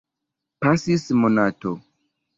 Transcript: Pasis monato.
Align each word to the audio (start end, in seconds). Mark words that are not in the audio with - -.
Pasis 0.61 1.03
monato. 1.21 1.71